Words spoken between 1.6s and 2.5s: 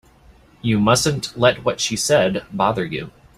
what she said